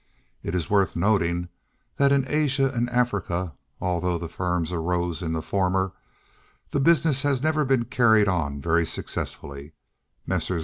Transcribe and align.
It 0.41 0.55
is 0.55 0.67
worth 0.67 0.95
noting 0.95 1.49
that 1.97 2.11
in 2.11 2.25
Asia 2.27 2.71
and 2.73 2.89
Africa 2.89 3.53
(although 3.79 4.17
the 4.17 4.27
firm 4.27 4.65
arose 4.71 5.21
in 5.21 5.33
the 5.33 5.43
former) 5.43 5.93
the 6.71 6.79
business 6.79 7.21
has 7.21 7.43
never 7.43 7.63
been 7.65 7.85
carried 7.85 8.27
on 8.27 8.59
very 8.59 8.83
successfully; 8.83 9.73
Messrs. 10.25 10.59